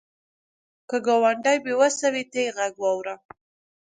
که 0.89 0.97
ګاونډی 1.05 1.57
بې 1.65 1.73
وسه 1.79 2.07
وي، 2.13 2.23
ته 2.31 2.39
یې 2.43 2.49
غږ 2.57 2.73
واوره 2.79 3.15